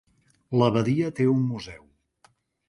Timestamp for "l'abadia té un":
0.61-1.45